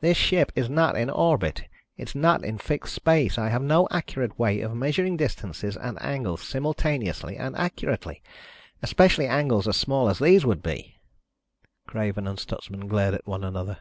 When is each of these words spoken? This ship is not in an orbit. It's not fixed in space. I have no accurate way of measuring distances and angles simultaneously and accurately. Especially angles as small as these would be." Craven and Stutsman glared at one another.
This 0.00 0.16
ship 0.16 0.50
is 0.56 0.68
not 0.68 0.96
in 0.96 1.02
an 1.02 1.10
orbit. 1.10 1.68
It's 1.96 2.16
not 2.16 2.40
fixed 2.60 2.92
in 2.92 2.92
space. 2.96 3.38
I 3.38 3.50
have 3.50 3.62
no 3.62 3.86
accurate 3.92 4.36
way 4.36 4.62
of 4.62 4.74
measuring 4.74 5.16
distances 5.16 5.76
and 5.76 5.96
angles 6.02 6.42
simultaneously 6.42 7.36
and 7.36 7.54
accurately. 7.56 8.20
Especially 8.82 9.28
angles 9.28 9.68
as 9.68 9.76
small 9.76 10.08
as 10.08 10.18
these 10.18 10.44
would 10.44 10.60
be." 10.60 10.96
Craven 11.86 12.26
and 12.26 12.36
Stutsman 12.40 12.88
glared 12.88 13.14
at 13.14 13.28
one 13.28 13.44
another. 13.44 13.78